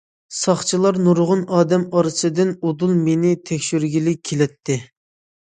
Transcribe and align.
ساقچىلار 0.35 0.95
نۇرغۇن 1.07 1.43
ئادەم 1.57 1.83
ئارىسىدىن 1.99 2.55
ئۇدۇل 2.65 2.95
مېنى 3.03 3.35
تەكشۈرگىلى 3.51 4.17
كېلەتتى. 4.31 4.81